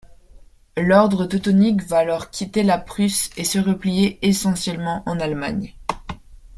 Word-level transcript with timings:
L’ordre 0.77 1.27
teutonique 1.27 1.83
va 1.83 1.99
alors 1.99 2.31
quitter 2.31 2.63
la 2.63 2.79
Prusse 2.79 3.29
et 3.37 3.43
se 3.43 3.59
replier 3.59 4.17
essentiellement 4.27 5.03
en 5.05 5.19
Allemagne. 5.19 5.75